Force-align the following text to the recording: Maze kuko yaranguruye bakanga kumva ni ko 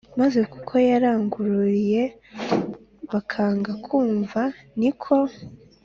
Maze 0.19 0.39
kuko 0.51 0.73
yaranguruye 0.89 2.01
bakanga 3.11 3.71
kumva 3.85 4.41
ni 4.79 4.91
ko 5.01 5.15